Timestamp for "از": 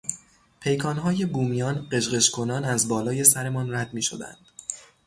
2.63-2.87